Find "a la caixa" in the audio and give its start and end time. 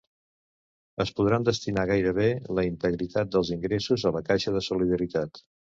4.13-4.57